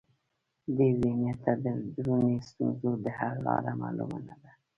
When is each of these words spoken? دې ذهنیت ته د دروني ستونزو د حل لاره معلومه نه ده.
دې 0.75 0.87
ذهنیت 1.01 1.37
ته 1.45 1.53
د 1.63 1.65
دروني 1.95 2.37
ستونزو 2.47 2.91
د 3.03 3.05
حل 3.17 3.35
لاره 3.47 3.71
معلومه 3.81 4.19
نه 4.27 4.35
ده. 4.41 4.51